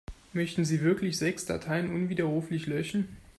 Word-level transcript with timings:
Möchten 0.33 0.65
Sie 0.65 0.81
wirklich 0.81 1.19
sechs 1.19 1.45
Dateien 1.45 1.93
unwiderruflich 1.93 2.65
löschen? 2.65 3.17